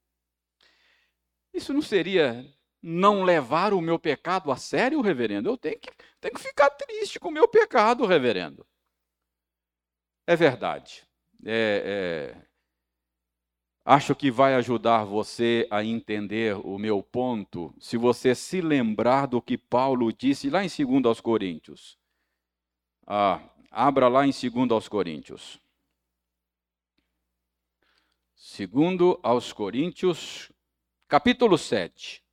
[1.53, 2.43] Isso não seria
[2.81, 5.47] não levar o meu pecado a sério, reverendo?
[5.47, 8.65] Eu tenho que, tenho que ficar triste com o meu pecado, reverendo.
[10.25, 11.07] É verdade.
[11.45, 12.47] É, é,
[13.85, 19.39] acho que vai ajudar você a entender o meu ponto se você se lembrar do
[19.39, 22.01] que Paulo disse lá em 2 aos Coríntios.
[23.05, 25.59] Ah, abra lá em 2 aos Coríntios.
[28.35, 30.51] Segundo aos Coríntios,
[31.07, 32.23] capítulo 7.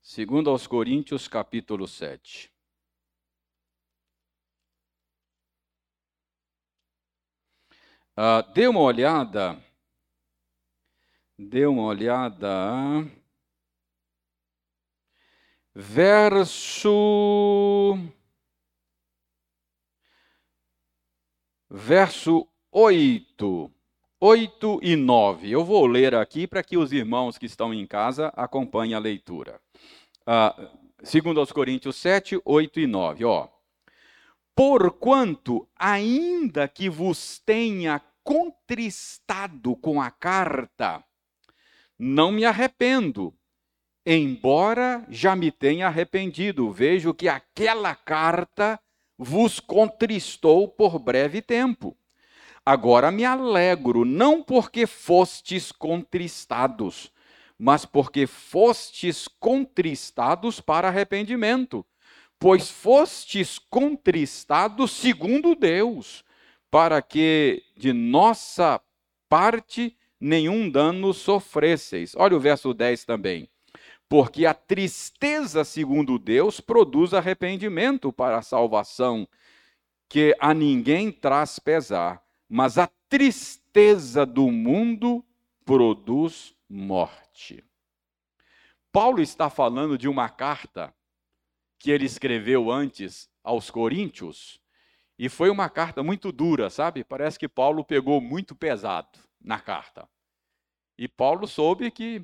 [0.00, 2.50] Segundo aos Coríntios, capítulo 7.
[8.16, 9.60] Uh, dê uma olhada,
[11.36, 12.48] dê uma olhada,
[15.74, 16.92] verso,
[21.68, 23.70] verso 8.
[24.20, 25.50] 8 e 9.
[25.50, 29.60] Eu vou ler aqui para que os irmãos que estão em casa acompanhem a leitura.
[30.22, 30.66] Uh,
[31.02, 33.24] segundo aos Coríntios 7, 8 e 9.
[33.26, 33.48] Ó.
[34.54, 41.04] Porquanto, ainda que vos tenha contristado com a carta,
[41.98, 43.34] não me arrependo,
[44.06, 46.70] embora já me tenha arrependido.
[46.70, 48.78] Vejo que aquela carta
[49.16, 51.96] vos contristou por breve tempo
[52.66, 57.12] Agora me alegro, não porque fostes contristados,
[57.58, 61.84] mas porque fostes contristados para arrependimento,
[62.38, 66.24] pois fostes contristados segundo Deus,
[66.70, 68.80] para que de nossa
[69.28, 72.14] parte nenhum dano sofresseis.
[72.16, 73.46] Olha o verso 10 também.
[74.08, 79.26] Porque a tristeza, segundo Deus, produz arrependimento para a salvação,
[80.08, 85.24] que a ninguém traz pesar mas a tristeza do mundo
[85.64, 87.64] produz morte.
[88.92, 90.94] Paulo está falando de uma carta
[91.78, 94.60] que ele escreveu antes aos Coríntios,
[95.18, 97.02] e foi uma carta muito dura, sabe?
[97.02, 100.08] Parece que Paulo pegou muito pesado na carta.
[100.96, 102.22] E Paulo soube que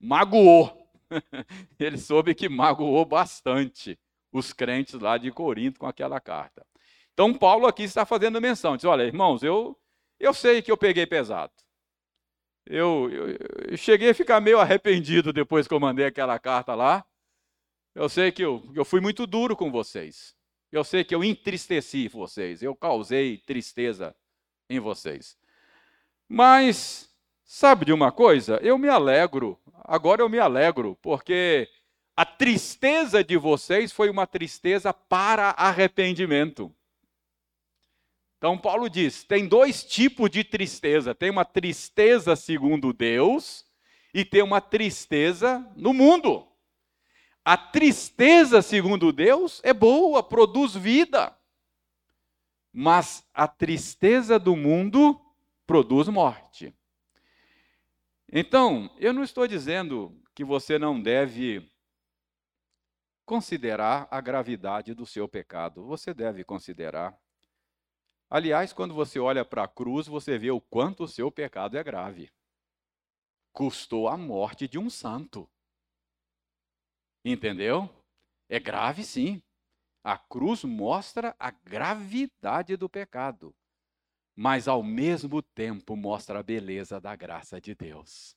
[0.00, 0.77] magoou.
[1.78, 3.98] ele soube que magoou bastante
[4.32, 6.66] os crentes lá de Corinto com aquela carta.
[7.12, 9.76] Então, Paulo aqui está fazendo menção, diz: olha, irmãos, eu,
[10.20, 11.52] eu sei que eu peguei pesado.
[12.64, 13.36] Eu, eu,
[13.70, 17.04] eu, cheguei a ficar meio arrependido depois que eu mandei aquela carta lá.
[17.94, 20.36] Eu sei que eu, eu fui muito duro com vocês.
[20.70, 22.62] Eu sei que eu entristeci vocês.
[22.62, 24.14] Eu causei tristeza
[24.68, 25.36] em vocês.
[26.28, 27.07] Mas,
[27.48, 28.60] sabe de uma coisa?
[28.62, 29.58] Eu me alegro.
[29.82, 31.66] Agora eu me alegro, porque
[32.14, 36.70] a tristeza de vocês foi uma tristeza para arrependimento.
[38.36, 41.14] Então, Paulo diz: tem dois tipos de tristeza.
[41.14, 43.64] Tem uma tristeza segundo Deus,
[44.12, 46.46] e ter uma tristeza no mundo.
[47.44, 51.34] A tristeza, segundo Deus, é boa, produz vida.
[52.72, 55.18] Mas a tristeza do mundo
[55.66, 56.74] produz morte.
[58.30, 61.70] Então, eu não estou dizendo que você não deve
[63.24, 65.84] considerar a gravidade do seu pecado.
[65.86, 67.18] Você deve considerar.
[68.30, 71.82] Aliás, quando você olha para a cruz, você vê o quanto o seu pecado é
[71.82, 72.30] grave.
[73.52, 75.48] Custou a morte de um santo.
[77.24, 77.88] Entendeu?
[78.48, 79.42] É grave sim.
[80.04, 83.54] A cruz mostra a gravidade do pecado,
[84.40, 88.36] mas ao mesmo tempo mostra a beleza da graça de Deus.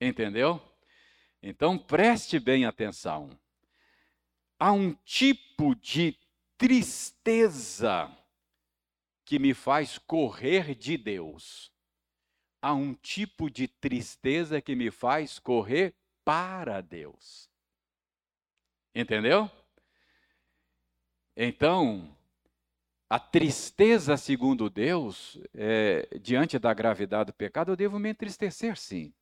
[0.00, 0.58] Entendeu?
[1.42, 3.38] Então preste bem atenção.
[4.58, 6.18] Há um tipo de
[6.56, 8.10] tristeza
[9.22, 11.70] que me faz correr de Deus.
[12.62, 15.94] Há um tipo de tristeza que me faz correr
[16.24, 17.50] para Deus.
[18.94, 19.50] Entendeu?
[21.36, 22.13] Então,
[23.08, 29.12] a tristeza, segundo Deus, é, diante da gravidade do pecado, eu devo me entristecer, sim.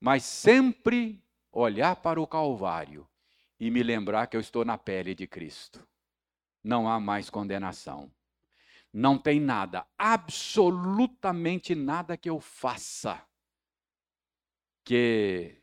[0.00, 3.08] Mas sempre olhar para o Calvário
[3.58, 5.86] e me lembrar que eu estou na pele de Cristo.
[6.62, 8.10] Não há mais condenação.
[8.92, 13.22] Não tem nada, absolutamente nada que eu faça
[14.82, 15.60] que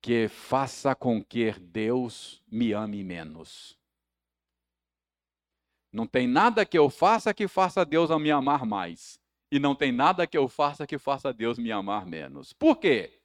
[0.00, 3.76] que faça com que Deus me ame menos.
[5.94, 9.16] Não tem nada que eu faça que faça Deus a me amar mais.
[9.48, 12.52] E não tem nada que eu faça que faça Deus me amar menos.
[12.52, 13.20] Por quê?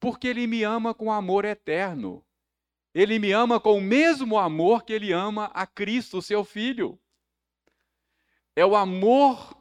[0.00, 2.26] Porque Ele me ama com amor eterno.
[2.92, 6.98] Ele me ama com o mesmo amor que Ele ama a Cristo, seu Filho.
[8.56, 9.56] É o amor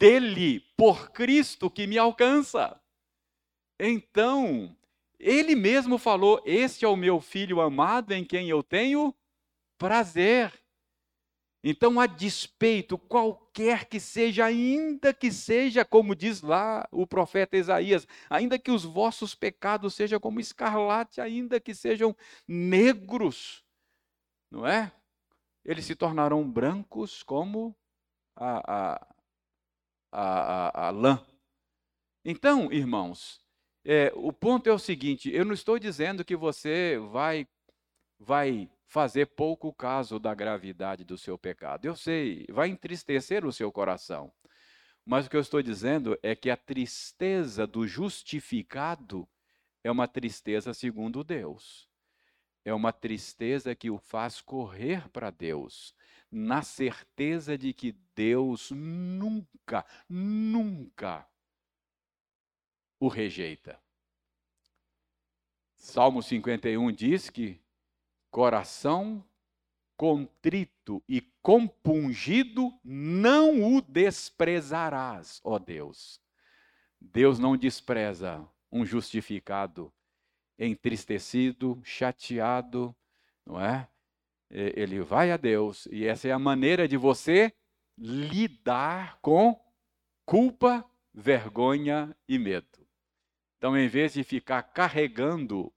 [0.00, 2.80] dele por Cristo que me alcança.
[3.78, 4.76] Então,
[5.16, 9.14] ele mesmo falou: Este é o meu filho amado em quem eu tenho
[9.78, 10.52] prazer.
[11.62, 18.06] Então, a despeito, qualquer que seja, ainda que seja, como diz lá o profeta Isaías,
[18.30, 23.64] ainda que os vossos pecados sejam como escarlate, ainda que sejam negros,
[24.50, 24.92] não é?
[25.64, 27.76] Eles se tornarão brancos como
[28.36, 29.06] a, a,
[30.12, 31.26] a, a, a lã.
[32.24, 33.44] Então, irmãos,
[33.84, 37.48] é, o ponto é o seguinte: eu não estou dizendo que você vai,
[38.18, 41.84] vai fazer pouco caso da gravidade do seu pecado.
[41.84, 44.32] Eu sei, vai entristecer o seu coração.
[45.04, 49.28] Mas o que eu estou dizendo é que a tristeza do justificado
[49.84, 51.88] é uma tristeza segundo Deus.
[52.64, 55.94] É uma tristeza que o faz correr para Deus,
[56.30, 61.26] na certeza de que Deus nunca, nunca
[62.98, 63.78] o rejeita.
[65.74, 67.62] Salmo 51 diz que
[68.30, 69.24] coração
[69.96, 76.20] contrito e compungido não o desprezarás, ó Deus.
[77.00, 79.92] Deus não despreza um justificado,
[80.58, 82.94] entristecido, chateado,
[83.44, 83.88] não é?
[84.50, 87.52] Ele vai a Deus e essa é a maneira de você
[87.96, 89.60] lidar com
[90.24, 92.86] culpa, vergonha e medo.
[93.56, 95.72] Então, em vez de ficar carregando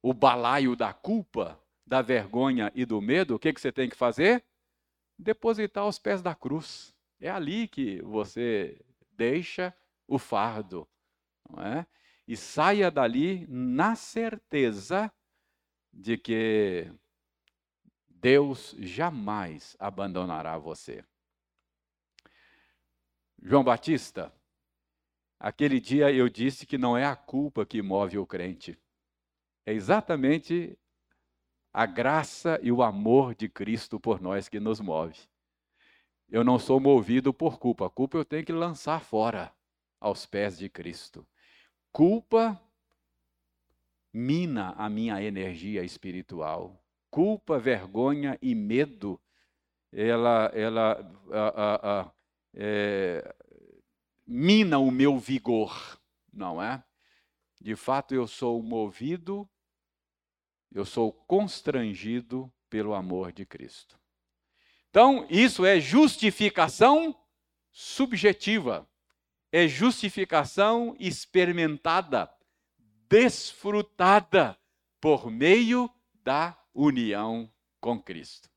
[0.00, 3.96] o balaio da culpa, da vergonha e do medo, o que, que você tem que
[3.96, 4.44] fazer?
[5.18, 6.94] Depositar aos pés da cruz.
[7.18, 8.80] É ali que você
[9.12, 9.74] deixa
[10.06, 10.86] o fardo,
[11.48, 11.86] não é?
[12.26, 15.10] E saia dali na certeza
[15.90, 16.92] de que
[18.06, 21.02] Deus jamais abandonará você.
[23.42, 24.32] João Batista,
[25.40, 28.76] Aquele dia eu disse que não é a culpa que move o crente.
[29.64, 30.76] É exatamente
[31.78, 35.16] a graça e o amor de Cristo por nós que nos move.
[36.28, 37.86] Eu não sou movido por culpa.
[37.86, 39.54] A culpa eu tenho que lançar fora,
[40.00, 41.24] aos pés de Cristo.
[41.92, 42.60] Culpa
[44.12, 46.82] mina a minha energia espiritual.
[47.12, 49.20] Culpa, vergonha e medo,
[49.92, 50.92] ela, ela
[51.30, 52.12] a, a, a,
[52.54, 53.36] é,
[54.26, 55.96] mina o meu vigor,
[56.32, 56.82] não é?
[57.60, 59.48] De fato, eu sou movido,
[60.72, 63.98] eu sou constrangido pelo amor de Cristo.
[64.90, 67.16] Então, isso é justificação
[67.70, 68.88] subjetiva,
[69.52, 72.30] é justificação experimentada,
[73.08, 74.58] desfrutada
[75.00, 75.90] por meio
[76.24, 77.50] da união
[77.80, 78.50] com Cristo.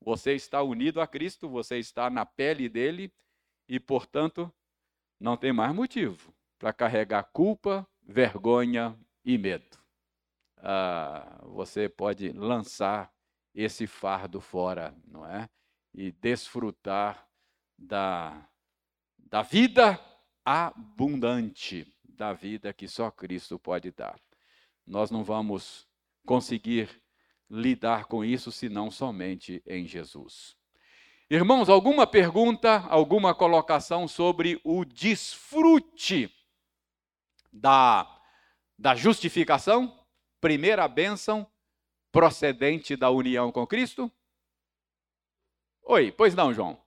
[0.00, 3.12] Você está unido a Cristo, você está na pele dele
[3.68, 4.52] e, portanto,
[5.18, 9.79] não tem mais motivo para carregar culpa, vergonha e medo.
[10.62, 13.12] Ah, você pode lançar
[13.54, 15.48] esse fardo fora, não é?
[15.92, 17.26] E desfrutar
[17.76, 18.46] da,
[19.18, 19.98] da vida
[20.44, 24.20] abundante, da vida que só Cristo pode dar.
[24.86, 25.88] Nós não vamos
[26.26, 27.02] conseguir
[27.48, 30.56] lidar com isso senão somente em Jesus.
[31.28, 36.28] Irmãos, alguma pergunta, alguma colocação sobre o desfrute
[37.52, 38.20] da,
[38.78, 39.99] da justificação?
[40.40, 41.46] Primeira bênção
[42.10, 44.10] procedente da união com Cristo?
[45.82, 46.80] Oi, pois não, João.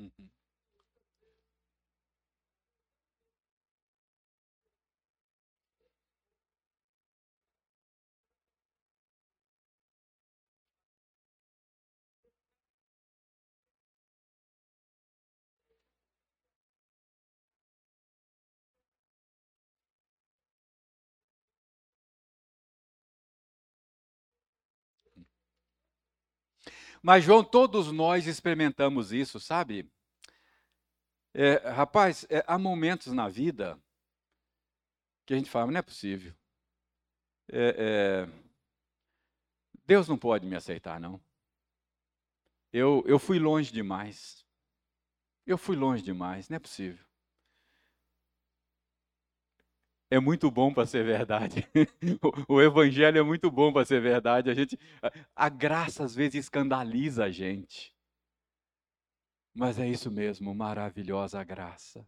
[0.00, 0.45] Mm-hmm.
[27.02, 29.90] Mas, João, todos nós experimentamos isso, sabe?
[31.32, 33.78] É, rapaz, é, há momentos na vida
[35.24, 36.34] que a gente fala, não é possível.
[37.52, 38.46] É, é
[39.86, 41.20] Deus não pode me aceitar, não.
[42.72, 44.44] Eu, eu fui longe demais.
[45.46, 47.05] Eu fui longe demais, não é possível.
[50.08, 51.68] É muito bom para ser verdade.
[52.48, 54.48] o evangelho é muito bom para ser verdade.
[54.48, 54.78] A gente,
[55.34, 57.92] a, graça às vezes escandaliza a gente.
[59.52, 62.06] Mas é isso mesmo, maravilhosa graça.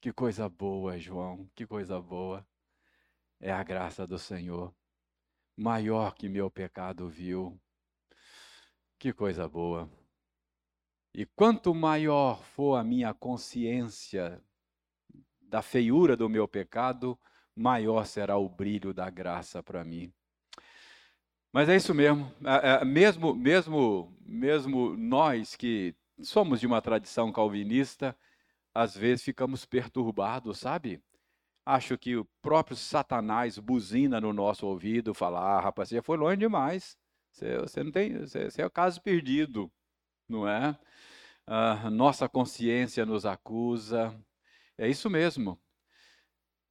[0.00, 2.46] Que coisa boa, João, que coisa boa.
[3.40, 4.74] É a graça do Senhor.
[5.56, 7.60] Maior que meu pecado viu.
[8.98, 9.88] Que coisa boa.
[11.14, 14.42] E quanto maior for a minha consciência
[15.48, 17.18] da feiura do meu pecado,
[17.56, 20.12] maior será o brilho da graça para mim.
[21.52, 22.30] Mas é isso mesmo.
[22.44, 28.16] É, é, mesmo, mesmo, mesmo nós que somos de uma tradição calvinista,
[28.74, 31.02] às vezes ficamos perturbados, sabe?
[31.64, 36.16] Acho que o próprio Satanás buzina no nosso ouvido, fala: ah, rapaz, você já foi
[36.16, 36.96] longe demais.
[37.32, 39.70] Você, você não tem, você, você, é o caso perdido,
[40.28, 40.78] não é?
[41.46, 44.14] Ah, nossa consciência nos acusa.
[44.78, 45.60] É isso mesmo.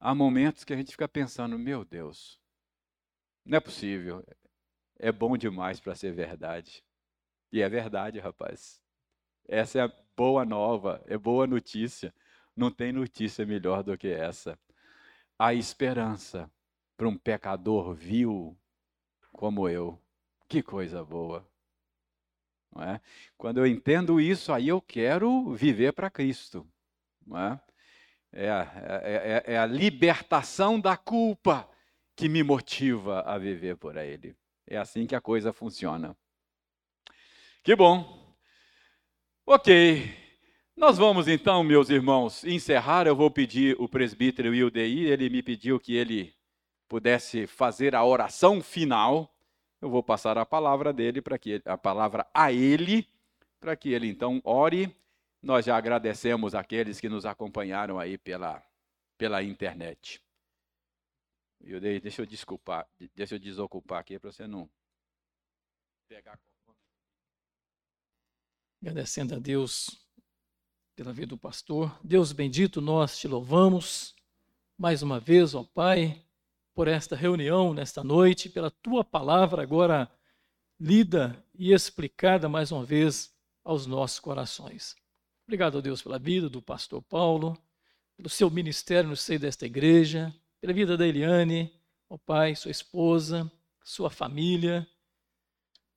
[0.00, 2.40] Há momentos que a gente fica pensando: meu Deus,
[3.44, 4.24] não é possível.
[4.98, 6.82] É bom demais para ser verdade.
[7.52, 8.80] E é verdade, rapaz.
[9.46, 12.14] Essa é a boa nova, é boa notícia.
[12.56, 14.58] Não tem notícia melhor do que essa.
[15.38, 16.50] A esperança
[16.96, 18.58] para um pecador vil
[19.32, 20.02] como eu.
[20.48, 21.48] Que coisa boa.
[22.74, 23.00] Não é?
[23.36, 26.66] Quando eu entendo isso, aí eu quero viver para Cristo.
[27.24, 27.60] Não é?
[28.32, 28.72] É, a,
[29.02, 31.68] é, é, é a libertação da culpa
[32.14, 34.36] que me motiva a viver por Ele.
[34.66, 36.16] É assim que a coisa funciona.
[37.62, 38.36] Que bom.
[39.46, 40.14] Ok.
[40.76, 43.06] Nós vamos então, meus irmãos, encerrar.
[43.06, 46.34] Eu vou pedir o presbítero Ildei, ele me pediu que ele
[46.88, 49.34] pudesse fazer a oração final.
[49.80, 53.06] Eu vou passar a palavra dele para que a palavra a ele,
[53.60, 54.94] para que ele então ore.
[55.42, 58.62] Nós já agradecemos aqueles que nos acompanharam aí pela
[59.16, 60.22] pela internet.
[61.60, 64.70] Ildei, deixa eu desculpar, deixa eu desocupar aqui para você não
[66.08, 66.38] pegar
[68.80, 69.90] agradecendo a Deus
[70.94, 71.98] pela vida do pastor.
[72.02, 74.14] Deus bendito, nós te louvamos
[74.76, 76.24] mais uma vez, ó Pai,
[76.72, 80.08] por esta reunião nesta noite, pela tua palavra agora
[80.78, 83.34] lida e explicada mais uma vez
[83.64, 84.94] aos nossos corações.
[85.48, 87.56] Obrigado, a Deus, pela vida do pastor Paulo,
[88.18, 90.30] pelo seu ministério no seio desta igreja,
[90.60, 91.72] pela vida da Eliane,
[92.06, 93.50] ó Pai, sua esposa,
[93.82, 94.86] sua família.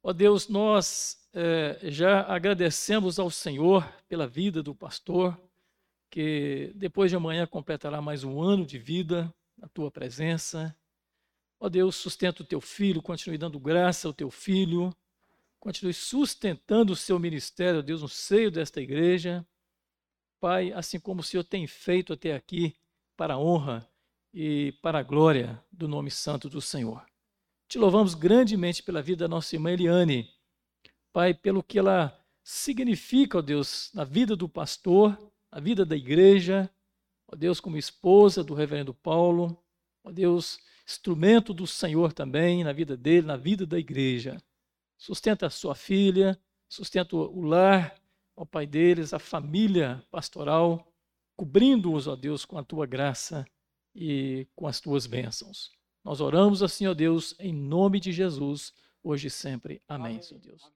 [0.02, 5.38] Ó Deus, nós é, já agradecemos ao Senhor pela vida do pastor,
[6.10, 10.74] que depois de amanhã completará mais um ano de vida na tua presença.
[11.60, 14.96] Ó Deus, sustenta o teu filho, continue dando graça ao teu filho,
[15.62, 19.48] continue sustentando o seu ministério, Deus, no seio desta igreja.
[20.40, 22.76] Pai, assim como o Senhor tem feito até aqui,
[23.16, 23.88] para a honra
[24.34, 27.06] e para a glória do nome santo do Senhor.
[27.68, 30.28] Te louvamos grandemente pela vida da nossa irmã Eliane
[31.14, 35.16] Pai, pelo que ela significa, ó Deus, na vida do pastor,
[35.52, 36.70] na vida da igreja,
[37.28, 39.62] ó Deus, como esposa do reverendo Paulo,
[40.04, 44.42] ó Deus, instrumento do Senhor também na vida dele, na vida da igreja.
[45.02, 46.40] Sustenta a sua filha,
[46.70, 48.00] sustenta o lar,
[48.36, 50.94] ó Pai deles, a família pastoral,
[51.36, 53.44] cobrindo-os, ó Deus, com a tua graça
[53.96, 55.72] e com as tuas bênçãos.
[56.04, 59.82] Nós oramos assim, ó Deus, em nome de Jesus, hoje e sempre.
[59.88, 60.22] Amém, Amém.
[60.22, 60.72] Senhor Deus.